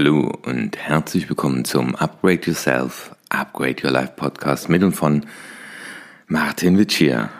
Hallo 0.00 0.32
und 0.44 0.76
herzlich 0.76 1.28
willkommen 1.28 1.64
zum 1.64 1.96
Upgrade 1.96 2.42
Yourself, 2.44 3.16
Upgrade 3.30 3.82
Your 3.82 3.90
Life 3.90 4.12
Podcast 4.14 4.68
mit 4.68 4.84
und 4.84 4.92
von 4.92 5.26
Martin 6.28 6.78
Witschier. 6.78 7.30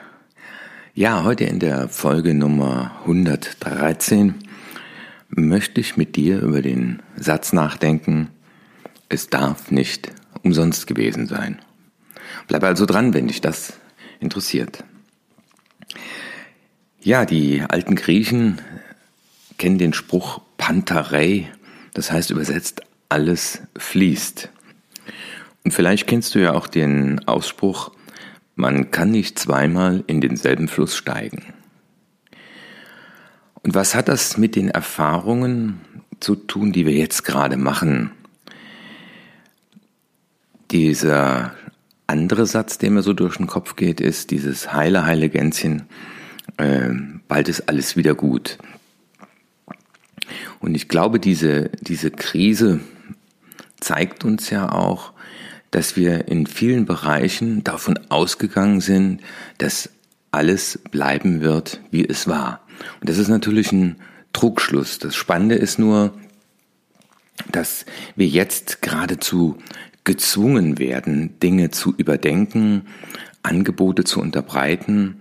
Ja, 0.92 1.22
heute 1.22 1.44
in 1.44 1.60
der 1.60 1.88
Folge 1.88 2.34
Nummer 2.34 2.96
113 3.02 4.34
möchte 5.28 5.80
ich 5.80 5.96
mit 5.96 6.16
dir 6.16 6.40
über 6.40 6.60
den 6.60 7.00
Satz 7.14 7.52
nachdenken, 7.52 8.26
es 9.08 9.28
darf 9.28 9.70
nicht 9.70 10.10
umsonst 10.42 10.88
gewesen 10.88 11.28
sein. 11.28 11.60
Bleib 12.48 12.64
also 12.64 12.86
dran, 12.86 13.14
wenn 13.14 13.28
dich 13.28 13.40
das 13.40 13.74
interessiert. 14.18 14.82
Ja, 16.98 17.24
die 17.24 17.62
alten 17.62 17.94
Griechen 17.94 18.60
kennen 19.58 19.78
den 19.78 19.92
Spruch 19.92 20.40
Pantarei, 20.56 21.52
das 21.98 22.12
heißt 22.12 22.30
übersetzt, 22.30 22.82
alles 23.08 23.60
fließt. 23.76 24.50
Und 25.64 25.72
vielleicht 25.72 26.06
kennst 26.06 26.32
du 26.32 26.38
ja 26.38 26.52
auch 26.52 26.68
den 26.68 27.26
Ausspruch, 27.26 27.90
man 28.54 28.92
kann 28.92 29.10
nicht 29.10 29.36
zweimal 29.36 30.04
in 30.06 30.20
denselben 30.20 30.68
Fluss 30.68 30.96
steigen. 30.96 31.42
Und 33.62 33.74
was 33.74 33.96
hat 33.96 34.06
das 34.06 34.38
mit 34.38 34.54
den 34.54 34.68
Erfahrungen 34.68 35.80
zu 36.20 36.36
tun, 36.36 36.72
die 36.72 36.86
wir 36.86 36.94
jetzt 36.94 37.24
gerade 37.24 37.56
machen? 37.56 38.12
Dieser 40.70 41.52
andere 42.06 42.46
Satz, 42.46 42.78
der 42.78 42.92
mir 42.92 43.02
so 43.02 43.12
durch 43.12 43.38
den 43.38 43.48
Kopf 43.48 43.74
geht, 43.74 44.00
ist 44.00 44.30
dieses 44.30 44.72
heile, 44.72 45.04
heile 45.04 45.28
Gänschen, 45.28 45.86
äh, 46.58 46.90
bald 47.26 47.48
ist 47.48 47.68
alles 47.68 47.96
wieder 47.96 48.14
gut. 48.14 48.56
Und 50.60 50.74
ich 50.74 50.88
glaube, 50.88 51.20
diese, 51.20 51.70
diese 51.80 52.10
Krise 52.10 52.80
zeigt 53.80 54.24
uns 54.24 54.50
ja 54.50 54.70
auch, 54.72 55.12
dass 55.70 55.96
wir 55.96 56.28
in 56.28 56.46
vielen 56.46 56.86
Bereichen 56.86 57.62
davon 57.64 57.98
ausgegangen 58.08 58.80
sind, 58.80 59.20
dass 59.58 59.90
alles 60.30 60.80
bleiben 60.90 61.40
wird, 61.40 61.80
wie 61.90 62.06
es 62.06 62.26
war. 62.26 62.60
Und 63.00 63.08
das 63.08 63.18
ist 63.18 63.28
natürlich 63.28 63.72
ein 63.72 63.96
Trugschluss. 64.32 64.98
Das 64.98 65.14
Spannende 65.14 65.56
ist 65.56 65.78
nur, 65.78 66.12
dass 67.50 67.86
wir 68.16 68.26
jetzt 68.26 68.82
geradezu 68.82 69.58
gezwungen 70.04 70.78
werden, 70.78 71.38
Dinge 71.40 71.70
zu 71.70 71.94
überdenken, 71.96 72.86
Angebote 73.42 74.04
zu 74.04 74.20
unterbreiten 74.20 75.20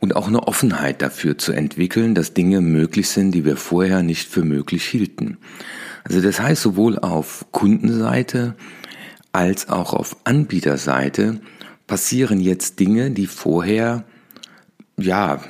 und 0.00 0.14
auch 0.16 0.28
eine 0.28 0.46
Offenheit 0.46 1.02
dafür 1.02 1.38
zu 1.38 1.52
entwickeln, 1.52 2.14
dass 2.14 2.34
Dinge 2.34 2.60
möglich 2.60 3.08
sind, 3.08 3.32
die 3.32 3.44
wir 3.44 3.56
vorher 3.56 4.02
nicht 4.02 4.28
für 4.28 4.42
möglich 4.42 4.84
hielten. 4.84 5.38
Also 6.04 6.20
das 6.20 6.40
heißt, 6.40 6.62
sowohl 6.62 6.98
auf 6.98 7.46
Kundenseite 7.50 8.54
als 9.32 9.68
auch 9.68 9.92
auf 9.92 10.16
Anbieterseite 10.24 11.40
passieren 11.86 12.40
jetzt 12.40 12.80
Dinge, 12.80 13.10
die 13.10 13.26
vorher, 13.26 14.04
ja, 14.96 15.40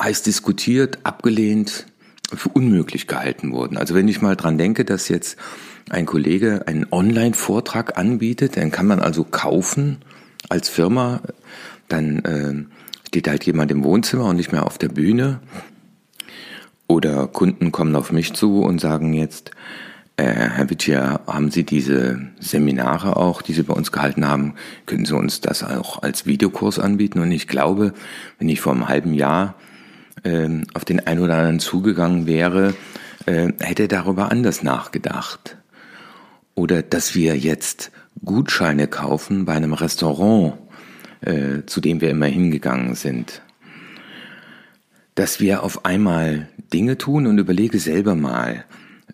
heiß 0.00 0.22
diskutiert, 0.22 0.98
abgelehnt, 1.04 1.86
für 2.34 2.48
unmöglich 2.50 3.06
gehalten 3.06 3.52
wurden. 3.52 3.76
Also 3.76 3.94
wenn 3.94 4.08
ich 4.08 4.20
mal 4.20 4.36
dran 4.36 4.58
denke, 4.58 4.84
dass 4.84 5.08
jetzt 5.08 5.36
ein 5.88 6.06
Kollege 6.06 6.66
einen 6.66 6.86
Online-Vortrag 6.90 7.96
anbietet, 7.96 8.56
den 8.56 8.72
kann 8.72 8.86
man 8.86 9.00
also 9.00 9.22
kaufen 9.24 9.98
als 10.48 10.68
Firma, 10.68 11.20
dann 11.88 12.18
äh, 12.24 12.75
steht 13.06 13.28
halt 13.28 13.44
jemand 13.44 13.70
im 13.70 13.84
Wohnzimmer 13.84 14.26
und 14.26 14.36
nicht 14.36 14.52
mehr 14.52 14.66
auf 14.66 14.78
der 14.78 14.88
Bühne. 14.88 15.40
Oder 16.88 17.26
Kunden 17.26 17.72
kommen 17.72 17.96
auf 17.96 18.12
mich 18.12 18.34
zu 18.34 18.62
und 18.62 18.80
sagen 18.80 19.12
jetzt, 19.12 19.50
äh, 20.16 20.24
Herr 20.24 20.70
Wittier, 20.70 21.20
haben 21.26 21.50
Sie 21.50 21.64
diese 21.64 22.20
Seminare 22.40 23.16
auch, 23.16 23.42
die 23.42 23.52
Sie 23.52 23.64
bei 23.64 23.74
uns 23.74 23.92
gehalten 23.92 24.26
haben, 24.26 24.54
können 24.86 25.04
Sie 25.04 25.14
uns 25.14 25.40
das 25.40 25.62
auch 25.62 26.02
als 26.02 26.26
Videokurs 26.26 26.78
anbieten? 26.78 27.20
Und 27.20 27.32
ich 27.32 27.48
glaube, 27.48 27.92
wenn 28.38 28.48
ich 28.48 28.60
vor 28.60 28.72
einem 28.72 28.88
halben 28.88 29.14
Jahr 29.14 29.56
äh, 30.22 30.48
auf 30.74 30.84
den 30.84 31.06
einen 31.06 31.20
oder 31.20 31.34
anderen 31.34 31.60
zugegangen 31.60 32.26
wäre, 32.26 32.74
äh, 33.26 33.52
hätte 33.60 33.84
er 33.84 33.88
darüber 33.88 34.30
anders 34.30 34.62
nachgedacht. 34.62 35.58
Oder 36.54 36.82
dass 36.82 37.14
wir 37.14 37.36
jetzt 37.36 37.90
Gutscheine 38.24 38.86
kaufen 38.86 39.44
bei 39.44 39.52
einem 39.52 39.74
Restaurant, 39.74 40.54
äh, 41.26 41.66
zu 41.66 41.80
dem 41.80 42.00
wir 42.00 42.10
immer 42.10 42.26
hingegangen 42.26 42.94
sind. 42.94 43.42
Dass 45.14 45.40
wir 45.40 45.62
auf 45.62 45.84
einmal 45.84 46.48
Dinge 46.72 46.98
tun 46.98 47.26
und 47.26 47.38
überlege 47.38 47.78
selber 47.78 48.14
mal. 48.14 48.64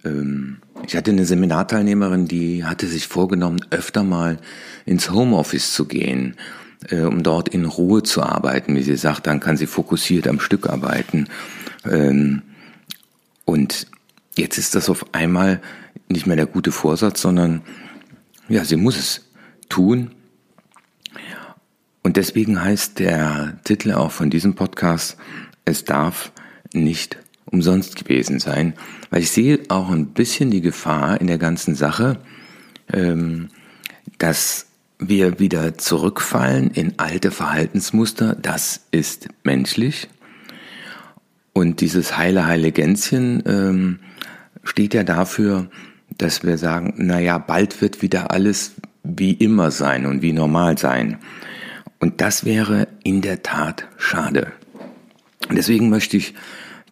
Ähm, 0.04 0.58
ich 0.86 0.96
hatte 0.96 1.10
eine 1.10 1.24
Seminarteilnehmerin, 1.24 2.26
die 2.26 2.64
hatte 2.64 2.86
sich 2.86 3.08
vorgenommen, 3.08 3.64
öfter 3.70 4.04
mal 4.04 4.38
ins 4.84 5.10
Homeoffice 5.10 5.72
zu 5.72 5.86
gehen, 5.86 6.36
äh, 6.90 7.00
um 7.00 7.22
dort 7.22 7.48
in 7.48 7.64
Ruhe 7.64 8.02
zu 8.02 8.22
arbeiten. 8.22 8.76
Wie 8.76 8.82
sie 8.82 8.96
sagt, 8.96 9.26
dann 9.26 9.40
kann 9.40 9.56
sie 9.56 9.66
fokussiert 9.66 10.28
am 10.28 10.40
Stück 10.40 10.68
arbeiten. 10.68 11.28
Ähm, 11.88 12.42
und 13.44 13.86
jetzt 14.36 14.58
ist 14.58 14.74
das 14.74 14.90
auf 14.90 15.14
einmal 15.14 15.60
nicht 16.08 16.26
mehr 16.26 16.36
der 16.36 16.46
gute 16.46 16.72
Vorsatz, 16.72 17.22
sondern 17.22 17.62
ja, 18.48 18.64
sie 18.64 18.76
muss 18.76 18.98
es 18.98 19.22
tun, 19.68 20.10
und 22.02 22.16
deswegen 22.16 22.62
heißt 22.62 22.98
der 22.98 23.58
Titel 23.64 23.92
auch 23.92 24.10
von 24.10 24.30
diesem 24.30 24.54
Podcast, 24.54 25.16
es 25.64 25.84
darf 25.84 26.32
nicht 26.72 27.18
umsonst 27.44 27.96
gewesen 27.96 28.40
sein, 28.40 28.74
weil 29.10 29.22
ich 29.22 29.30
sehe 29.30 29.60
auch 29.68 29.90
ein 29.90 30.06
bisschen 30.08 30.50
die 30.50 30.62
Gefahr 30.62 31.20
in 31.20 31.26
der 31.26 31.38
ganzen 31.38 31.74
Sache, 31.74 32.18
ähm, 32.92 33.48
dass 34.18 34.66
wir 34.98 35.38
wieder 35.38 35.78
zurückfallen 35.78 36.70
in 36.70 36.94
alte 36.98 37.30
Verhaltensmuster. 37.30 38.36
Das 38.41 38.86
ist 38.91 39.28
menschlich. 39.44 40.08
Und 41.52 41.80
dieses 41.80 42.16
heile, 42.16 42.46
heile 42.46 42.72
Gänschen 42.72 43.42
ähm, 43.46 43.98
steht 44.64 44.94
ja 44.94 45.04
dafür, 45.04 45.68
dass 46.18 46.44
wir 46.44 46.56
sagen, 46.58 46.94
na 46.96 47.20
ja, 47.20 47.38
bald 47.38 47.80
wird 47.80 48.02
wieder 48.02 48.30
alles 48.30 48.72
wie 49.02 49.32
immer 49.32 49.70
sein 49.70 50.06
und 50.06 50.22
wie 50.22 50.32
normal 50.32 50.78
sein. 50.78 51.18
Und 52.02 52.20
das 52.20 52.44
wäre 52.44 52.88
in 53.04 53.20
der 53.20 53.44
Tat 53.44 53.86
schade. 53.96 54.50
Deswegen 55.52 55.88
möchte 55.88 56.16
ich 56.16 56.34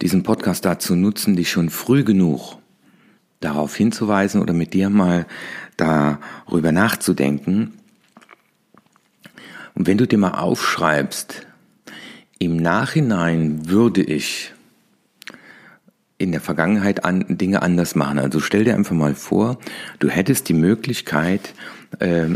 diesen 0.01 0.23
Podcast 0.23 0.65
dazu 0.65 0.95
nutzen, 0.95 1.35
dich 1.35 1.51
schon 1.51 1.69
früh 1.69 2.05
genug 2.05 2.59
darauf 3.41 3.75
hinzuweisen 3.75 4.41
oder 4.41 4.53
mit 4.53 4.73
dir 4.73 4.89
mal 4.89 5.27
darüber 5.77 6.71
nachzudenken. 6.71 7.73
Und 9.75 9.89
wenn 9.89 9.99
du 9.99 10.07
dir 10.07 10.19
mal 10.19 10.39
aufschreibst, 10.39 11.45
im 12.39 12.57
Nachhinein 12.57 13.69
würde 13.69 14.05
ich 14.05 14.53
in 16.19 16.31
der 16.31 16.41
Vergangenheit 16.41 17.05
an, 17.05 17.25
Dinge 17.37 17.63
anders 17.63 17.97
machen. 17.97 18.21
Also 18.21 18.39
stell 18.39 18.63
dir 18.63 18.77
einfach 18.77 18.95
mal 18.95 19.17
vor, 19.17 19.59
du 19.99 20.09
hättest 20.09 20.49
die 20.49 20.55
Möglichkeit, 20.55 21.53
äh, 21.99 22.29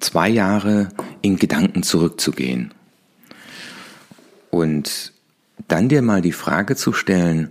zwei 0.00 0.28
Jahre 0.28 0.88
in 1.22 1.36
Gedanken 1.36 1.82
zurückzugehen 1.82 2.72
und 4.50 5.12
dann 5.68 5.88
dir 5.88 6.02
mal 6.02 6.22
die 6.22 6.32
Frage 6.32 6.76
zu 6.76 6.92
stellen, 6.92 7.50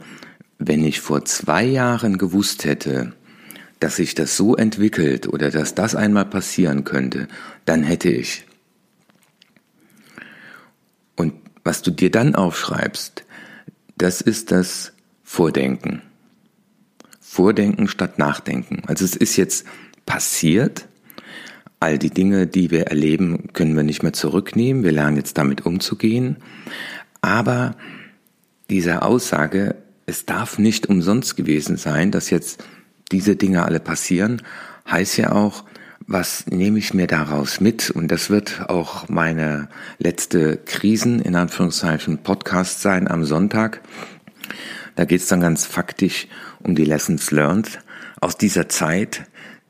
wenn 0.58 0.84
ich 0.84 1.02
vor 1.02 1.26
zwei 1.26 1.64
Jahren 1.64 2.18
gewusst 2.18 2.66
hätte, 2.66 3.14
dass 3.80 3.98
sich 3.98 4.16
das 4.16 4.38
so 4.38 4.56
entwickelt 4.56 5.28
oder 5.28 5.52
dass 5.52 5.76
das 5.76 5.96
einmal 5.96 6.26
passieren 6.26 6.84
könnte, 6.84 7.28
dann 7.66 7.84
hätte 7.84 8.10
ich. 8.10 8.46
Und 11.16 11.34
was 11.64 11.82
du 11.82 11.92
dir 11.92 12.12
dann 12.12 12.36
aufschreibst, 12.36 13.26
das 13.98 14.22
ist 14.22 14.52
das 14.52 14.94
Vordenken. 15.24 16.02
Vordenken 17.20 17.88
statt 17.88 18.18
Nachdenken. 18.18 18.84
Also 18.88 19.04
es 19.04 19.16
ist 19.16 19.36
jetzt 19.36 19.66
passiert, 20.06 20.88
All 21.80 21.98
die 22.00 22.10
Dinge, 22.10 22.48
die 22.48 22.72
wir 22.72 22.88
erleben, 22.88 23.50
können 23.54 23.76
wir 23.76 23.84
nicht 23.84 24.04
mehr 24.04 24.14
zurücknehmen. 24.14 24.84
Wir 24.84 24.92
lernen 24.92 25.18
jetzt 25.18 25.38
damit 25.38 25.66
umzugehen. 25.66 26.38
Aber 27.22 27.76
diese 28.70 29.02
Aussage, 29.02 29.76
es 30.06 30.26
darf 30.26 30.58
nicht 30.58 30.88
umsonst 30.88 31.36
gewesen 31.36 31.78
sein, 31.78 32.12
dass 32.12 32.30
jetzt 32.30 32.64
diese 33.12 33.36
Dinge 33.36 33.66
alle 33.66 33.80
passieren, 33.80 34.42
heißt 34.90 35.18
ja 35.18 35.32
auch, 35.32 35.64
was 36.08 36.46
nehme 36.48 36.78
ich 36.78 36.94
mir 36.94 37.08
daraus 37.08 37.60
mit? 37.60 37.90
Und 37.90 38.10
das 38.10 38.30
wird 38.30 38.70
auch 38.70 39.10
meine 39.10 39.70
letzte 39.98 40.58
Krisen, 40.58 41.20
in 41.20 41.36
Anführungszeichen, 41.36 42.20
Podcast 42.20 42.82
sein 42.82 43.08
am 43.10 43.26
Sonntag. 43.26 43.82
Da 44.96 45.06
geht 45.06 45.22
es 45.22 45.28
dann 45.28 45.42
ganz 45.42 45.66
faktisch 45.66 46.28
um 46.62 46.76
die 46.76 46.86
Lessons 46.86 47.32
learned 47.32 47.80
aus 48.22 48.38
dieser 48.38 48.70
Zeit, 48.70 49.24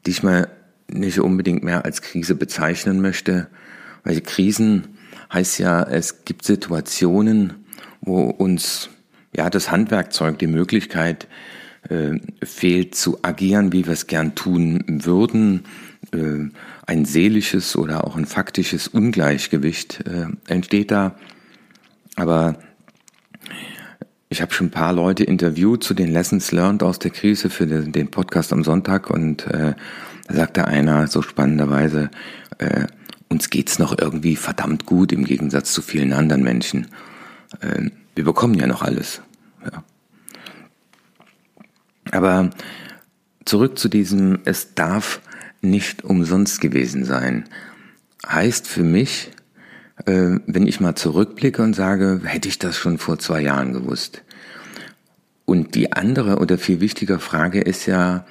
die 0.05 0.11
ich 0.11 0.23
mir 0.23 0.49
nicht 0.87 1.19
unbedingt 1.19 1.63
mehr 1.63 1.85
als 1.85 2.01
Krise 2.01 2.35
bezeichnen 2.35 3.01
möchte, 3.01 3.47
weil 4.03 4.21
Krisen 4.21 4.87
heißt 5.33 5.59
ja, 5.59 5.83
es 5.83 6.25
gibt 6.25 6.45
Situationen, 6.45 7.53
wo 8.01 8.23
uns 8.23 8.89
ja 9.35 9.49
das 9.49 9.71
Handwerkzeug, 9.71 10.39
die 10.39 10.47
Möglichkeit 10.47 11.27
äh, 11.89 12.19
fehlt 12.43 12.95
zu 12.95 13.19
agieren, 13.23 13.71
wie 13.71 13.85
wir 13.85 13.93
es 13.93 14.07
gern 14.07 14.35
tun 14.35 14.83
würden. 14.87 15.63
Äh, 16.11 16.49
ein 16.87 17.05
seelisches 17.05 17.75
oder 17.75 18.05
auch 18.05 18.15
ein 18.15 18.25
faktisches 18.25 18.87
Ungleichgewicht 18.87 20.03
äh, 20.05 20.27
entsteht 20.47 20.91
da. 20.91 21.15
Aber 22.15 22.57
ich 24.29 24.41
habe 24.41 24.53
schon 24.53 24.67
ein 24.67 24.71
paar 24.71 24.93
Leute 24.93 25.23
interviewt 25.23 25.83
zu 25.83 25.93
den 25.93 26.11
Lessons 26.11 26.51
learned 26.51 26.83
aus 26.83 26.99
der 26.99 27.11
Krise 27.11 27.49
für 27.49 27.67
den, 27.67 27.91
den 27.91 28.09
Podcast 28.09 28.53
am 28.53 28.63
Sonntag 28.63 29.09
und 29.09 29.45
äh, 29.47 29.73
da 30.25 30.33
sagte 30.35 30.65
einer 30.65 31.07
so 31.07 31.21
spannenderweise, 31.21 32.09
äh, 32.57 32.87
uns 33.29 33.49
geht's 33.49 33.79
noch 33.79 33.97
irgendwie 33.97 34.35
verdammt 34.35 34.85
gut 34.85 35.11
im 35.11 35.23
Gegensatz 35.23 35.73
zu 35.73 35.81
vielen 35.81 36.13
anderen 36.13 36.43
Menschen. 36.43 36.87
Äh, 37.61 37.89
wir 38.15 38.23
bekommen 38.23 38.55
ja 38.55 38.67
noch 38.67 38.81
alles. 38.81 39.21
Ja. 39.63 39.83
Aber 42.11 42.49
zurück 43.45 43.77
zu 43.77 43.89
diesem, 43.89 44.39
es 44.45 44.73
darf 44.73 45.21
nicht 45.61 46.03
umsonst 46.03 46.61
gewesen 46.61 47.05
sein, 47.05 47.45
heißt 48.27 48.67
für 48.67 48.83
mich, 48.83 49.31
äh, 50.05 50.37
wenn 50.45 50.67
ich 50.67 50.79
mal 50.79 50.95
zurückblicke 50.95 51.61
und 51.61 51.75
sage, 51.75 52.21
hätte 52.23 52.47
ich 52.47 52.59
das 52.59 52.77
schon 52.77 52.97
vor 52.97 53.19
zwei 53.19 53.41
Jahren 53.41 53.73
gewusst. 53.73 54.23
Und 55.45 55.75
die 55.75 55.93
andere 55.93 56.37
oder 56.37 56.57
viel 56.57 56.79
wichtige 56.79 57.19
Frage 57.19 57.61
ist 57.61 57.85
ja, 57.85 58.25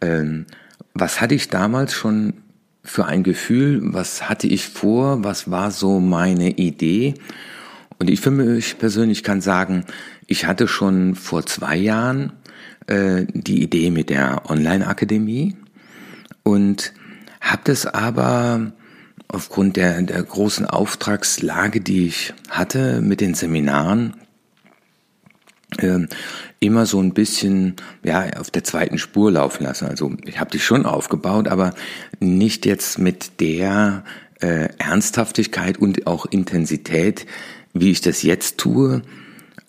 ähm, 0.00 0.46
was 0.94 1.20
hatte 1.20 1.34
ich 1.34 1.48
damals 1.48 1.94
schon 1.94 2.34
für 2.82 3.06
ein 3.06 3.22
Gefühl, 3.22 3.80
was 3.82 4.28
hatte 4.28 4.46
ich 4.46 4.66
vor, 4.66 5.22
was 5.24 5.50
war 5.50 5.70
so 5.70 6.00
meine 6.00 6.50
Idee? 6.50 7.14
Und 7.98 8.08
ich 8.08 8.20
für 8.20 8.30
mich 8.30 8.78
persönlich 8.78 9.22
kann 9.22 9.40
sagen, 9.40 9.84
ich 10.26 10.46
hatte 10.46 10.66
schon 10.68 11.14
vor 11.14 11.44
zwei 11.44 11.76
Jahren 11.76 12.32
äh, 12.86 13.26
die 13.32 13.62
Idee 13.62 13.90
mit 13.90 14.10
der 14.10 14.48
Online-Akademie 14.50 15.56
und 16.42 16.92
habe 17.40 17.62
das 17.64 17.86
aber 17.86 18.72
aufgrund 19.28 19.76
der, 19.76 20.00
der 20.02 20.22
großen 20.22 20.66
Auftragslage, 20.66 21.80
die 21.80 22.06
ich 22.06 22.34
hatte 22.48 23.00
mit 23.00 23.20
den 23.20 23.34
Seminaren, 23.34 24.14
immer 26.60 26.86
so 26.86 27.00
ein 27.00 27.14
bisschen 27.14 27.76
ja 28.02 28.28
auf 28.38 28.50
der 28.50 28.64
zweiten 28.64 28.98
Spur 28.98 29.32
laufen 29.32 29.64
lassen. 29.64 29.86
Also 29.86 30.12
ich 30.26 30.38
habe 30.40 30.50
die 30.50 30.58
schon 30.58 30.84
aufgebaut, 30.84 31.48
aber 31.48 31.74
nicht 32.18 32.66
jetzt 32.66 32.98
mit 32.98 33.40
der 33.40 34.04
äh, 34.40 34.68
Ernsthaftigkeit 34.78 35.78
und 35.78 36.06
auch 36.06 36.26
Intensität, 36.26 37.26
wie 37.72 37.90
ich 37.90 38.00
das 38.00 38.22
jetzt 38.22 38.58
tue. 38.58 39.02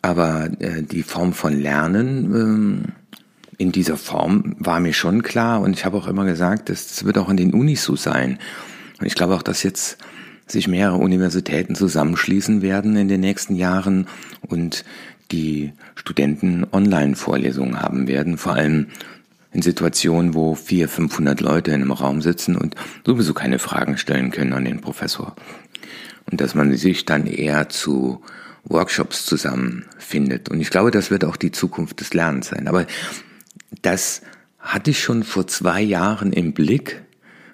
Aber 0.01 0.50
äh, 0.59 0.81
die 0.83 1.03
Form 1.03 1.33
von 1.33 1.59
Lernen 1.59 2.86
äh, 2.88 3.62
in 3.62 3.71
dieser 3.71 3.97
Form 3.97 4.56
war 4.57 4.80
mir 4.80 4.94
schon 4.94 5.21
klar 5.21 5.62
und 5.62 5.74
ich 5.74 5.86
habe 5.86 5.97
auch 5.97 6.07
immer 6.07 6.25
gesagt, 6.25 6.69
das, 6.69 6.88
das 6.88 7.06
wird 7.06 7.19
auch 7.19 7.30
in 7.30 7.38
den 7.38 7.54
Unis 7.54 7.83
so 7.83 7.95
sein. 7.95 8.39
Und 9.00 9.06
ich 9.06 9.13
glaube 9.13 9.36
auch, 9.36 9.44
dass 9.44 9.62
jetzt 9.62 9.97
sich 10.47 10.68
mehrere 10.68 10.97
Universitäten 10.97 11.75
zusammenschließen 11.75 12.62
werden 12.62 12.95
in 12.95 13.07
den 13.07 13.21
nächsten 13.21 13.56
Jahren 13.56 14.07
und 14.47 14.83
die 15.31 15.74
Studenten 15.95 16.66
Online-Vorlesungen 16.72 17.81
haben 17.81 18.07
werden, 18.07 18.38
vor 18.38 18.54
allem 18.54 18.88
in 19.54 19.62
Situationen, 19.62 20.33
wo 20.33 20.56
vier, 20.56 20.88
500 20.88 21.42
Leute 21.42 21.72
in 21.72 21.81
einem 21.81 21.92
Raum 21.92 22.22
sitzen 22.22 22.56
und 22.56 22.75
sowieso 23.06 23.33
keine 23.33 23.60
Fragen 23.60 23.98
stellen 23.98 24.31
können 24.31 24.54
an 24.54 24.66
den 24.66 24.81
Professor. 24.81 25.36
Und 26.30 26.39
dass 26.39 26.56
man 26.56 26.75
sich 26.78 27.06
dann 27.06 27.28
eher 27.28 27.69
zu 27.69 28.22
Workshops 28.63 29.25
zusammenfindet. 29.25 30.50
Und 30.50 30.62
ich 30.62 30.69
glaube, 30.69 30.92
das 30.92 31.12
wird 31.12 31.25
auch 31.25 31.36
die 31.36 31.51
Zukunft 31.51 32.00
des 32.00 32.13
Lernens 32.13 32.50
sein. 32.50 32.68
Aber 32.68 32.86
das 33.81 34.22
hatte 34.60 34.92
ich 34.92 35.01
schon 35.01 35.24
vor 35.24 35.48
zwei 35.48 35.81
Jahren 35.81 36.31
im 36.31 36.54
Blick, 36.54 37.01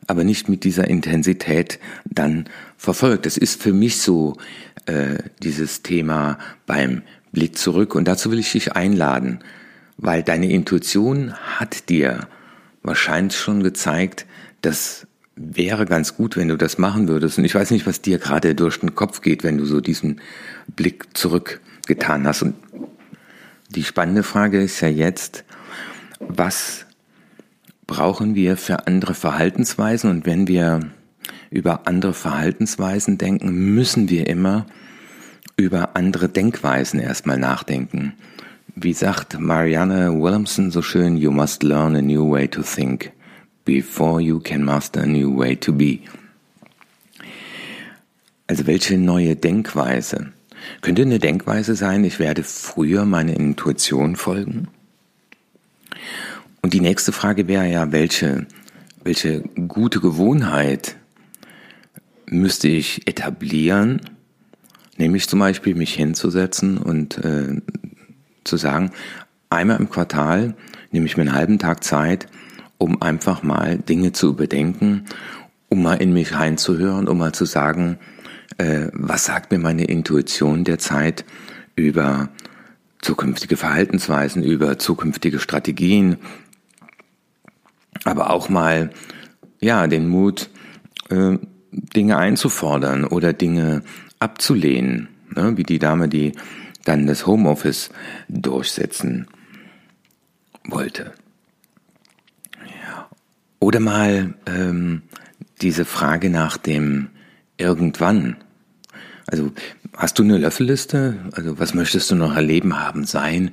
aber 0.05 0.23
nicht 0.23 0.49
mit 0.49 0.63
dieser 0.63 0.87
Intensität 0.87 1.79
dann 2.05 2.45
verfolgt. 2.77 3.25
Das 3.25 3.37
ist 3.37 3.61
für 3.61 3.73
mich 3.73 3.97
so 4.01 4.37
äh, 4.85 5.17
dieses 5.41 5.81
Thema 5.81 6.37
beim 6.65 7.01
Blick 7.31 7.57
zurück. 7.57 7.95
Und 7.95 8.07
dazu 8.07 8.31
will 8.31 8.39
ich 8.39 8.51
dich 8.51 8.73
einladen, 8.73 9.39
weil 9.97 10.23
deine 10.23 10.49
Intuition 10.49 11.33
hat 11.33 11.89
dir 11.89 12.27
wahrscheinlich 12.83 13.37
schon 13.37 13.63
gezeigt, 13.63 14.25
das 14.61 15.07
wäre 15.35 15.85
ganz 15.85 16.15
gut, 16.15 16.35
wenn 16.35 16.47
du 16.47 16.57
das 16.57 16.77
machen 16.77 17.07
würdest. 17.07 17.37
Und 17.37 17.45
ich 17.45 17.53
weiß 17.53 17.71
nicht, 17.71 17.85
was 17.85 18.01
dir 18.01 18.17
gerade 18.17 18.55
durch 18.55 18.79
den 18.79 18.95
Kopf 18.95 19.21
geht, 19.21 19.43
wenn 19.43 19.57
du 19.57 19.65
so 19.65 19.81
diesen 19.81 20.21
Blick 20.75 21.15
zurückgetan 21.15 22.25
hast. 22.25 22.41
Und 22.41 22.55
die 23.69 23.83
spannende 23.83 24.23
Frage 24.23 24.61
ist 24.61 24.81
ja 24.81 24.87
jetzt, 24.87 25.43
was 26.19 26.85
brauchen 27.85 28.35
wir 28.35 28.57
für 28.57 28.87
andere 28.87 29.13
Verhaltensweisen? 29.13 30.09
Und 30.09 30.25
wenn 30.25 30.47
wir 30.47 30.79
über 31.49 31.87
andere 31.87 32.13
Verhaltensweisen 32.13 33.17
denken, 33.17 33.51
müssen 33.73 34.09
wir 34.09 34.27
immer 34.27 34.65
über 35.57 35.95
andere 35.95 36.29
Denkweisen 36.29 36.99
erstmal 36.99 37.39
nachdenken. 37.39 38.13
Wie 38.75 38.93
sagt 38.93 39.39
Marianne 39.39 40.21
Williamson 40.21 40.69
so 40.69 40.83
schön, 40.83 41.17
you 41.17 41.31
must 41.31 41.63
learn 41.63 41.95
a 41.95 42.01
new 42.01 42.29
way 42.29 42.47
to 42.47 42.61
think 42.61 43.11
before 43.65 44.21
you 44.21 44.39
can 44.39 44.63
master 44.63 45.01
a 45.01 45.07
new 45.07 45.35
way 45.35 45.55
to 45.55 45.73
be. 45.73 46.01
Also 48.45 48.67
welche 48.67 48.99
neue 48.99 49.35
Denkweise? 49.35 50.31
Könnte 50.81 51.01
eine 51.01 51.17
Denkweise 51.17 51.75
sein, 51.75 52.03
ich 52.03 52.19
werde 52.19 52.43
früher 52.43 53.05
meine 53.05 53.33
Intuition 53.33 54.15
folgen? 54.15 54.67
Und 56.61 56.73
die 56.73 56.81
nächste 56.81 57.11
Frage 57.11 57.47
wäre 57.47 57.67
ja, 57.67 57.91
welche, 57.91 58.45
welche 59.03 59.41
gute 59.67 60.01
Gewohnheit 60.01 60.97
müsste 62.27 62.67
ich 62.67 63.07
etablieren, 63.07 64.01
Nämlich 64.97 65.29
zum 65.29 65.39
Beispiel 65.39 65.75
mich 65.75 65.93
hinzusetzen 65.93 66.77
und 66.77 67.23
äh, 67.23 67.61
zu 68.43 68.57
sagen, 68.57 68.91
einmal 69.49 69.79
im 69.79 69.89
Quartal 69.89 70.55
nehme 70.91 71.05
ich 71.05 71.17
mir 71.17 71.21
einen 71.21 71.33
halben 71.33 71.59
Tag 71.59 71.83
Zeit, 71.83 72.27
um 72.77 73.01
einfach 73.01 73.43
mal 73.43 73.77
Dinge 73.77 74.11
zu 74.11 74.29
überdenken, 74.29 75.05
um 75.69 75.83
mal 75.83 75.95
in 75.95 76.13
mich 76.13 76.33
reinzuhören, 76.33 77.07
um 77.07 77.17
mal 77.17 77.33
zu 77.33 77.45
sagen, 77.45 77.99
äh, 78.57 78.87
was 78.93 79.25
sagt 79.25 79.51
mir 79.51 79.59
meine 79.59 79.85
Intuition 79.85 80.63
derzeit 80.63 81.25
über 81.75 82.29
zukünftige 83.01 83.57
Verhaltensweisen, 83.57 84.43
über 84.43 84.79
zukünftige 84.79 85.39
Strategien, 85.39 86.17
aber 88.03 88.31
auch 88.31 88.49
mal 88.49 88.89
ja 89.59 89.87
den 89.87 90.07
Mut, 90.07 90.49
äh, 91.09 91.37
Dinge 91.71 92.17
einzufordern 92.17 93.05
oder 93.05 93.33
Dinge 93.33 93.83
abzulehnen, 94.19 95.09
ne, 95.35 95.57
wie 95.57 95.63
die 95.63 95.79
Dame, 95.79 96.09
die 96.09 96.33
dann 96.83 97.07
das 97.07 97.27
Homeoffice 97.27 97.89
durchsetzen 98.29 99.27
wollte. 100.65 101.13
Oder 103.59 103.79
mal 103.79 104.35
ähm, 104.45 105.01
diese 105.61 105.85
Frage 105.85 106.29
nach 106.29 106.57
dem 106.57 107.09
irgendwann. 107.57 108.37
Also 109.25 109.51
hast 109.95 110.19
du 110.19 110.23
eine 110.23 110.37
Löffelliste? 110.37 111.17
Also 111.33 111.59
was 111.59 111.73
möchtest 111.73 112.11
du 112.11 112.15
noch 112.15 112.35
erleben 112.35 112.79
haben 112.79 113.05
sein, 113.05 113.51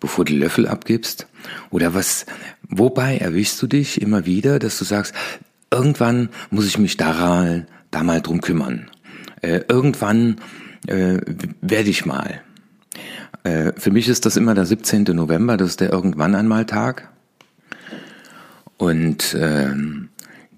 bevor 0.00 0.24
du 0.24 0.32
die 0.32 0.38
Löffel 0.38 0.66
abgibst? 0.66 1.28
Oder 1.70 1.94
was, 1.94 2.26
wobei 2.68 3.18
erwischst 3.18 3.62
du 3.62 3.66
dich 3.66 4.02
immer 4.02 4.26
wieder, 4.26 4.58
dass 4.58 4.78
du 4.78 4.84
sagst, 4.84 5.14
irgendwann 5.70 6.30
muss 6.50 6.66
ich 6.66 6.78
mich 6.78 6.96
daran, 6.96 7.66
da 7.90 8.02
mal 8.02 8.20
drum 8.20 8.40
kümmern 8.40 8.90
äh, 9.44 9.64
irgendwann 9.68 10.36
äh, 10.86 11.18
werde 11.60 11.90
ich 11.90 12.06
mal. 12.06 12.40
Äh, 13.42 13.72
für 13.76 13.90
mich 13.90 14.08
ist 14.08 14.26
das 14.26 14.36
immer 14.36 14.54
der 14.54 14.64
17. 14.64 15.04
November, 15.04 15.56
das 15.56 15.70
ist 15.70 15.80
der 15.80 15.92
Irgendwann 15.92 16.34
einmal 16.34 16.64
Tag. 16.64 17.10
Und 18.78 19.34
äh, 19.34 19.72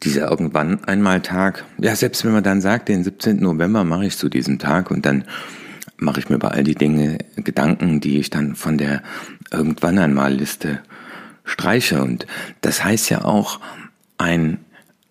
dieser 0.05 0.31
Irgendwann 0.31 0.85
einmal 0.85 1.21
Tag, 1.21 1.64
ja, 1.78 1.97
selbst 1.97 2.25
wenn 2.25 2.33
man 2.33 2.45
dann 2.45 2.61
sagt, 2.61 2.88
den 2.88 3.02
17. 3.02 3.40
November 3.40 3.85
mache 3.85 4.07
ich 4.07 4.16
zu 4.16 4.28
diesem 4.28 4.59
Tag 4.59 4.90
und 4.90 5.05
dann 5.05 5.25
mache 5.97 6.21
ich 6.21 6.28
mir 6.28 6.37
über 6.37 6.52
all 6.52 6.62
die 6.62 6.75
Dinge 6.75 7.19
Gedanken, 7.37 8.00
die 8.00 8.19
ich 8.19 8.31
dann 8.31 8.55
von 8.55 8.78
der 8.78 9.02
Irgendwann 9.50 9.99
einmal 9.99 10.33
Liste 10.33 10.81
streiche. 11.45 12.02
Und 12.02 12.26
das 12.61 12.85
heißt 12.85 13.11
ja 13.11 13.25
auch 13.25 13.61
ein 14.19 14.59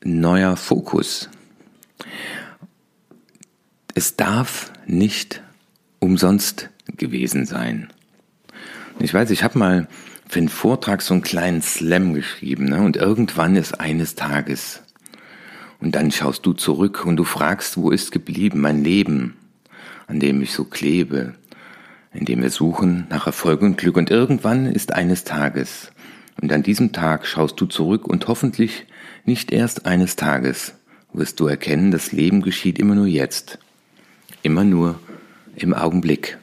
neuer 0.03 0.55
Fokus. 0.55 1.29
Es 3.97 4.17
darf 4.17 4.73
nicht 4.85 5.41
umsonst 5.99 6.69
gewesen 6.97 7.45
sein. 7.45 7.87
Ich 8.99 9.13
weiß, 9.13 9.29
ich 9.29 9.41
habe 9.41 9.57
mal 9.57 9.87
für 10.27 10.39
einen 10.39 10.49
Vortrag 10.49 11.01
so 11.01 11.13
einen 11.13 11.23
kleinen 11.23 11.61
Slam 11.61 12.13
geschrieben 12.13 12.65
ne? 12.65 12.81
und 12.81 12.97
irgendwann 12.97 13.55
ist 13.55 13.79
eines 13.79 14.15
Tages 14.15 14.83
und 15.79 15.95
dann 15.95 16.11
schaust 16.11 16.45
du 16.45 16.51
zurück 16.51 17.05
und 17.05 17.15
du 17.15 17.23
fragst, 17.23 17.77
wo 17.77 17.89
ist 17.89 18.11
geblieben 18.11 18.59
mein 18.59 18.83
Leben, 18.83 19.37
an 20.07 20.19
dem 20.19 20.41
ich 20.41 20.51
so 20.51 20.65
klebe, 20.65 21.35
in 22.13 22.25
dem 22.25 22.41
wir 22.41 22.49
suchen 22.49 23.07
nach 23.09 23.27
Erfolg 23.27 23.61
und 23.61 23.77
Glück. 23.77 23.95
Und 23.95 24.11
irgendwann 24.11 24.65
ist 24.65 24.93
eines 24.93 25.23
Tages, 25.23 25.93
und 26.41 26.51
an 26.51 26.63
diesem 26.63 26.91
Tag 26.91 27.25
schaust 27.25 27.61
du 27.61 27.65
zurück 27.65 28.05
und 28.07 28.27
hoffentlich 28.27 28.87
nicht 29.23 29.53
erst 29.53 29.85
eines 29.85 30.17
Tages 30.17 30.73
wirst 31.13 31.39
du 31.39 31.47
erkennen, 31.47 31.91
das 31.91 32.11
Leben 32.11 32.41
geschieht 32.41 32.77
immer 32.77 32.95
nur 32.95 33.07
jetzt, 33.07 33.57
immer 34.45 34.63
nur 34.63 34.99
im 35.55 35.73
Augenblick. 35.73 36.37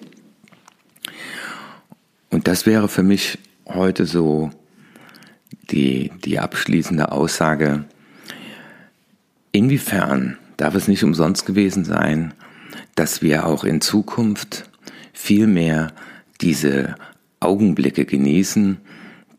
Und 2.31 2.49
das 2.49 2.67
wäre 2.67 2.89
für 2.89 3.03
mich 3.03 3.39
heute 3.67 4.07
so 4.07 4.51
die, 5.71 6.11
die 6.25 6.39
abschließende 6.39 7.13
Aussage, 7.13 7.85
inwiefern 9.53 10.37
darf 10.57 10.75
es 10.75 10.89
nicht 10.89 11.05
umsonst 11.05 11.47
gewesen 11.47 11.85
sein, 11.85 12.35
dass 12.95 13.23
wir 13.23 13.47
auch 13.47 13.65
in 13.65 13.81
Zukunft 13.81 14.69
viel 15.13 15.47
mehr 15.47 15.93
diese 16.41 16.97
Augenblicke 17.41 18.05
genießen, 18.05 18.79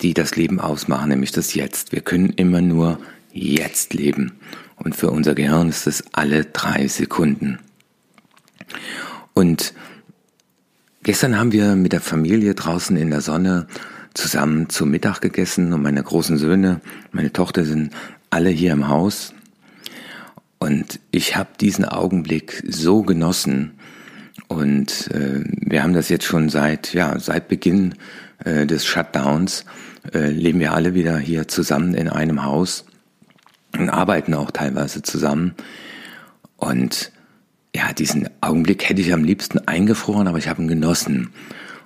die 0.02 0.14
das 0.14 0.36
Leben 0.36 0.60
ausmachen, 0.60 1.10
nämlich 1.10 1.32
das 1.32 1.54
Jetzt. 1.54 1.92
Wir 1.92 2.02
können 2.02 2.30
immer 2.30 2.62
nur 2.62 3.00
jetzt 3.32 3.94
leben. 3.94 4.34
Und 4.78 4.96
für 4.96 5.12
unser 5.12 5.36
Gehirn 5.36 5.70
ist 5.70 5.88
es 5.88 6.04
alle 6.14 6.46
drei 6.46 6.88
Sekunden. 6.88 7.60
Und 9.34 9.74
gestern 11.04 11.38
haben 11.38 11.52
wir 11.52 11.76
mit 11.76 11.94
der 11.94 12.02
Familie 12.02 12.56
draußen 12.56 12.96
in 12.98 13.10
der 13.10 13.22
Sonne 13.22 13.68
zusammen 14.14 14.70
zu 14.70 14.86
Mittag 14.86 15.22
gegessen 15.22 15.74
und 15.74 15.82
meine 15.82 16.04
großen 16.04 16.38
Söhne, 16.38 16.82
meine 17.12 17.34
Tochter 17.34 17.66
sind 17.66 17.92
alle 18.30 18.50
hier 18.50 18.72
im 18.72 18.88
Haus. 18.88 19.34
Und 20.60 21.00
ich 21.12 21.36
habe 21.36 21.50
diesen 21.60 21.84
Augenblick 21.86 22.64
so 22.68 23.02
genossen. 23.02 23.72
Und 24.48 25.12
äh, 25.12 25.44
wir 25.46 25.84
haben 25.84 25.94
das 25.94 26.10
jetzt 26.10 26.26
schon 26.26 26.50
seit, 26.50 26.94
ja, 26.94 27.20
seit 27.20 27.48
Beginn 27.48 27.96
äh, 28.46 28.66
des 28.66 28.86
Shutdowns, 28.86 29.66
äh, 30.14 30.30
leben 30.30 30.60
wir 30.60 30.74
alle 30.74 30.94
wieder 30.94 31.18
hier 31.18 31.48
zusammen 31.48 31.96
in 31.96 32.08
einem 32.08 32.46
Haus 32.46 32.86
und 33.78 33.90
arbeiten 33.90 34.34
auch 34.34 34.52
teilweise 34.52 35.02
zusammen. 35.02 35.54
Und 36.58 37.12
ja, 37.76 37.94
diesen 37.94 38.30
Augenblick 38.42 38.88
hätte 38.88 39.02
ich 39.02 39.14
am 39.14 39.24
liebsten 39.24 39.60
eingefroren, 39.60 40.28
aber 40.28 40.38
ich 40.38 40.48
habe 40.48 40.62
ihn 40.62 40.68
genossen. 40.68 41.30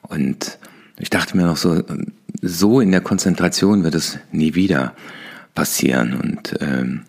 Und 0.01 0.59
ich 0.97 1.09
dachte 1.09 1.37
mir 1.37 1.45
noch 1.45 1.57
so, 1.57 1.83
so 2.41 2.81
in 2.81 2.91
der 2.91 3.01
Konzentration 3.01 3.83
wird 3.83 3.95
es 3.95 4.19
nie 4.31 4.55
wieder 4.55 4.95
passieren. 5.55 6.13
Und 6.13 6.55
ähm, 6.59 7.03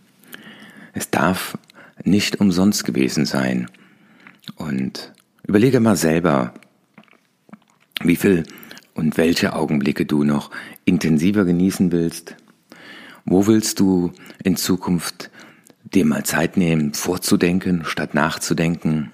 es 0.94 1.10
darf 1.10 1.58
nicht 2.04 2.40
umsonst 2.40 2.84
gewesen 2.84 3.26
sein. 3.26 3.68
Und 4.56 5.12
überlege 5.46 5.80
mal 5.80 5.96
selber, 5.96 6.54
wie 8.02 8.16
viel 8.16 8.44
und 8.94 9.16
welche 9.16 9.54
Augenblicke 9.54 10.06
du 10.06 10.24
noch 10.24 10.50
intensiver 10.84 11.44
genießen 11.44 11.92
willst 11.92 12.36
wo 13.30 13.46
willst 13.46 13.80
du 13.80 14.12
in 14.42 14.56
Zukunft 14.56 15.30
dir 15.94 16.04
mal 16.04 16.24
Zeit 16.24 16.56
nehmen, 16.56 16.94
vorzudenken, 16.94 17.84
statt 17.84 18.14
nachzudenken? 18.14 19.10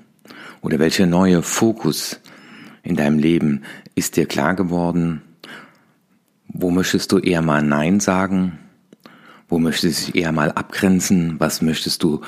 Oder 0.60 0.78
welcher 0.78 1.06
neue 1.06 1.42
Fokus 1.42 2.20
in 2.82 2.96
deinem 2.96 3.18
Leben 3.18 3.62
ist 3.94 4.16
dir 4.16 4.26
klar 4.26 4.54
geworden? 4.54 5.22
Wo 6.48 6.70
möchtest 6.70 7.12
du 7.12 7.18
eher 7.18 7.42
mal 7.42 7.62
Nein 7.62 8.00
sagen? 8.00 8.58
Wo 9.48 9.58
möchtest 9.58 10.08
du 10.08 10.18
eher 10.18 10.32
mal 10.32 10.52
abgrenzen? 10.52 11.38
Was 11.38 11.62
möchtest 11.62 12.02
du 12.02 12.22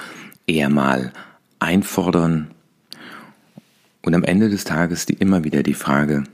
eher 0.46 0.68
mal 0.68 1.12
einfordern? 1.58 2.50
Und 4.02 4.14
am 4.14 4.24
Ende 4.24 4.48
des 4.48 4.64
Tages 4.64 5.06
die 5.06 5.14
immer 5.14 5.44
wieder 5.44 5.62
die 5.62 5.74
Frage, 5.74 6.24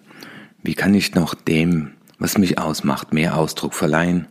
wie 0.63 0.75
kann 0.75 0.95
ich 0.95 1.15
noch 1.15 1.35
dem, 1.35 1.93
was 2.19 2.39
mich 2.39 2.59
ausmacht, 2.59 3.13
mehr 3.13 3.37
Ausdruck 3.37 3.75
verleihen? 3.75 4.27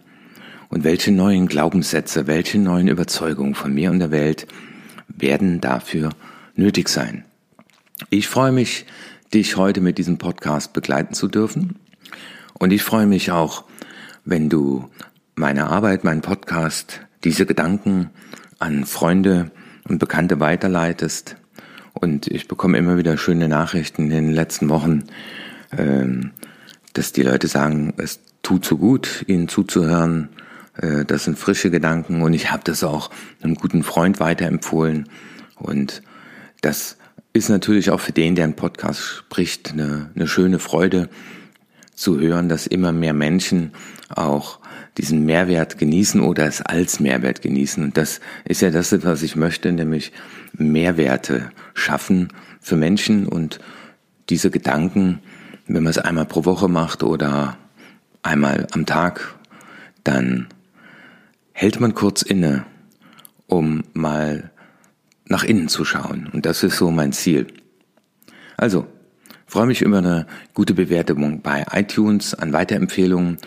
Und 0.72 0.86
welche 0.86 1.12
neuen 1.12 1.48
Glaubenssätze, 1.48 2.28
welche 2.28 2.58
neuen 2.58 2.88
Überzeugungen 2.88 3.56
von 3.56 3.74
mir 3.74 3.92
und 3.92 4.00
der 4.00 4.10
Welt 4.10 4.48
werden 5.10 5.60
dafür 5.60 6.12
nötig 6.56 6.88
sein? 6.88 7.26
Ich 8.10 8.30
freue 8.30 8.54
mich, 8.54 8.86
dich 9.34 9.58
heute 9.58 9.82
mit 9.82 9.98
diesem 9.98 10.18
Podcast 10.18 10.72
begleiten 10.72 11.14
zu 11.14 11.28
dürfen. 11.28 11.76
Und 12.54 12.72
ich 12.72 12.84
freue 12.84 13.06
mich 13.06 13.32
auch, 13.32 13.66
wenn 14.24 14.48
du 14.48 14.90
meine 15.36 15.68
Arbeit, 15.68 16.06
meinen 16.06 16.22
Podcast, 16.22 17.02
diese 17.26 17.46
Gedanken 17.46 18.10
an 18.60 18.86
Freunde 18.86 19.52
und 19.90 20.00
Bekannte 20.00 20.40
weiterleitest. 20.40 21.36
Und 21.92 22.28
ich 22.28 22.48
bekomme 22.48 22.78
immer 22.78 22.98
wieder 22.98 23.18
schöne 23.18 23.50
Nachrichten 23.50 24.04
in 24.04 24.10
den 24.10 24.32
letzten 24.32 24.70
Wochen, 24.70 25.04
ähm, 25.78 26.32
dass 26.94 27.12
die 27.12 27.24
Leute 27.24 27.50
sagen, 27.50 27.94
es 27.98 28.22
tut 28.42 28.64
so 28.64 28.78
gut, 28.78 29.26
ihnen 29.28 29.50
zuzuhören, 29.50 30.30
äh, 30.78 31.06
das 31.06 31.26
sind 31.26 31.38
frische 31.38 31.72
Gedanken 31.72 32.22
und 32.22 32.34
ich 32.34 32.52
habe 32.52 32.64
das 32.64 32.84
auch 32.84 33.10
einem 33.42 33.56
guten 33.56 33.84
Freund 33.84 34.20
weiterempfohlen. 34.20 35.10
Und 35.56 36.02
das 36.62 36.98
ist 37.34 37.50
natürlich 37.50 37.92
auch 37.92 38.00
für 38.00 38.12
den, 38.12 38.36
der 38.36 38.46
einen 38.46 38.56
Podcast 38.56 39.02
spricht, 39.02 39.72
eine, 39.72 40.12
eine 40.16 40.28
schöne 40.28 40.60
Freude 40.60 41.10
zu 41.94 42.20
hören, 42.20 42.50
dass 42.50 42.68
immer 42.68 42.92
mehr 42.92 43.14
Menschen 43.14 43.72
auch 44.10 44.60
diesen 44.98 45.26
Mehrwert 45.26 45.78
genießen 45.78 46.20
oder 46.22 46.46
es 46.46 46.62
als 46.62 47.00
Mehrwert 47.00 47.42
genießen. 47.42 47.84
Und 47.84 47.98
das 47.98 48.20
ist 48.44 48.62
ja 48.62 48.72
das, 48.72 48.92
was 49.04 49.24
ich 49.24 49.36
möchte, 49.36 49.72
nämlich 49.72 50.12
Mehrwerte 50.54 51.52
schaffen 51.74 52.30
für 52.60 52.76
Menschen 52.76 53.28
und 53.28 53.60
diese 54.30 54.52
Gedanken, 54.52 55.20
wenn 55.68 55.84
man 55.84 55.92
es 55.92 55.98
einmal 55.98 56.26
pro 56.26 56.46
Woche 56.46 56.68
macht 56.68 57.04
oder 57.04 57.58
einmal 58.24 58.68
am 58.72 58.86
Tag, 58.86 59.36
dann 60.04 60.48
hält 61.62 61.80
man 61.80 61.94
kurz 61.94 62.24
inne, 62.24 62.66
um 63.46 63.84
mal 63.94 64.50
nach 65.28 65.44
innen 65.44 65.68
zu 65.68 65.86
schauen. 65.86 66.28
Und 66.34 66.48
das 66.48 66.64
ist 66.64 66.76
so 66.76 66.90
mein 66.90 67.14
Ziel. 67.14 67.46
Also, 68.58 68.88
freue 69.46 69.68
mich 69.68 69.84
über 69.84 70.00
eine 70.00 70.26
gute 70.56 70.74
Bewertung 70.74 71.44
bei 71.44 71.64
iTunes, 71.72 72.34
an 72.34 72.52
Weiterempfehlungen. 72.52 73.38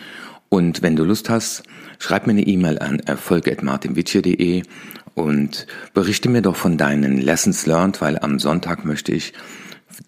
Und 0.47 0.81
wenn 0.81 0.95
du 0.95 1.03
Lust 1.03 1.29
hast, 1.29 1.63
schreib 1.99 2.25
mir 2.25 2.31
eine 2.31 2.47
E-Mail 2.47 2.79
an 2.79 2.99
erfolg.martinwitsche.de 2.99 4.63
und 5.13 5.67
berichte 5.93 6.29
mir 6.29 6.41
doch 6.41 6.55
von 6.55 6.77
deinen 6.77 7.17
Lessons 7.17 7.65
learned, 7.65 7.99
weil 7.99 8.17
am 8.19 8.39
Sonntag 8.39 8.85
möchte 8.85 9.11
ich 9.11 9.33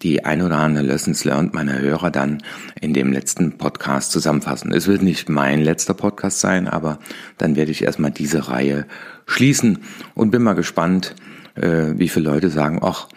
die 0.02 0.24
ein 0.24 0.42
oder 0.42 0.58
andere 0.58 0.84
Lessons 0.84 1.24
learned 1.24 1.54
meiner 1.54 1.78
Hörer 1.78 2.10
dann 2.10 2.42
in 2.80 2.92
dem 2.92 3.12
letzten 3.12 3.58
Podcast 3.58 4.12
zusammenfassen. 4.12 4.72
Es 4.72 4.86
wird 4.86 5.02
nicht 5.02 5.28
mein 5.28 5.60
letzter 5.60 5.94
Podcast 5.94 6.40
sein, 6.40 6.68
aber 6.68 6.98
dann 7.38 7.56
werde 7.56 7.70
ich 7.70 7.82
erstmal 7.82 8.10
diese 8.10 8.48
Reihe 8.48 8.86
schließen 9.26 9.78
und 10.14 10.30
bin 10.30 10.42
mal 10.42 10.54
gespannt, 10.54 11.14
äh, 11.54 11.94
wie 11.96 12.08
viele 12.08 12.30
Leute 12.30 12.50
sagen, 12.50 12.80
ach, 12.82 13.08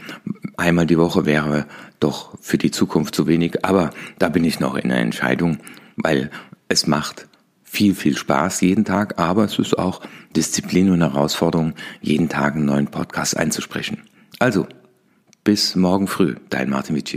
einmal 0.57 0.85
die 0.85 0.97
Woche 0.97 1.25
wäre 1.25 1.65
doch 1.99 2.37
für 2.41 2.57
die 2.57 2.71
Zukunft 2.71 3.15
zu 3.15 3.27
wenig, 3.27 3.65
aber 3.65 3.91
da 4.19 4.29
bin 4.29 4.43
ich 4.43 4.59
noch 4.59 4.75
in 4.75 4.89
der 4.89 4.99
Entscheidung, 4.99 5.57
weil 5.97 6.29
es 6.67 6.87
macht 6.87 7.27
viel, 7.63 7.95
viel 7.95 8.17
Spaß 8.17 8.61
jeden 8.61 8.85
Tag, 8.85 9.19
aber 9.19 9.45
es 9.45 9.57
ist 9.57 9.77
auch 9.77 10.01
Disziplin 10.35 10.89
und 10.89 11.01
Herausforderung, 11.01 11.73
jeden 12.01 12.29
Tag 12.29 12.55
einen 12.55 12.65
neuen 12.65 12.87
Podcast 12.87 13.37
einzusprechen. 13.37 13.99
Also, 14.39 14.67
bis 15.43 15.75
morgen 15.75 16.07
früh, 16.07 16.35
dein 16.49 16.69
Martin 16.69 16.95
Witsch 16.95 17.15